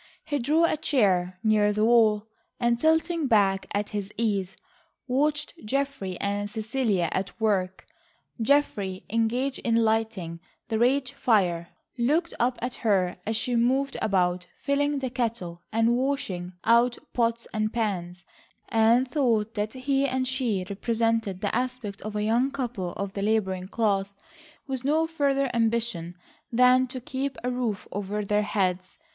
He 0.25 0.39
drew 0.39 0.65
a 0.65 0.77
chair 0.77 1.37
near 1.43 1.71
the 1.71 1.85
wall, 1.85 2.25
and 2.59 2.79
tilting 2.79 3.27
back 3.27 3.67
at 3.71 3.89
his 3.89 4.11
ease, 4.17 4.57
watched 5.07 5.53
Geoffrey 5.63 6.17
and 6.19 6.49
Cecilia 6.49 7.07
at 7.11 7.39
work. 7.39 7.85
Geoffrey, 8.41 9.05
engaged 9.11 9.59
in 9.59 9.75
lighting 9.75 10.39
the 10.69 10.79
range 10.79 11.13
fire, 11.13 11.67
looked 11.99 12.33
up 12.39 12.57
at 12.63 12.73
her 12.73 13.17
as 13.27 13.35
she 13.35 13.55
moved 13.55 13.95
about 14.01 14.47
filling 14.57 14.97
the 14.97 15.11
kettle 15.11 15.61
and 15.71 15.95
washing 15.95 16.53
out 16.65 16.97
pots 17.13 17.47
and 17.53 17.71
pans, 17.71 18.25
and 18.69 19.07
thought 19.07 19.53
that 19.53 19.73
he 19.73 20.07
and 20.07 20.27
she 20.27 20.65
presented 20.65 21.41
the 21.41 21.55
aspect 21.55 22.01
of 22.01 22.15
a 22.15 22.23
young 22.23 22.49
couple 22.49 22.93
of 22.93 23.13
the 23.13 23.21
labouring 23.21 23.67
class 23.67 24.15
with 24.65 24.83
no 24.83 25.05
further 25.05 25.47
ambition 25.55 26.15
than 26.51 26.87
to 26.87 26.99
keep 26.99 27.37
a 27.43 27.51
roof 27.51 27.87
over 27.91 28.25
their 28.25 28.41
heads. 28.41 28.97